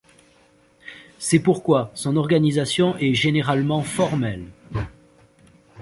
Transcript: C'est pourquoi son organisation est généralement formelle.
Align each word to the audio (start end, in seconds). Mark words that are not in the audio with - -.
C'est 1.19 1.37
pourquoi 1.37 1.91
son 1.93 2.15
organisation 2.15 2.97
est 2.97 3.13
généralement 3.13 3.83
formelle. 3.83 4.47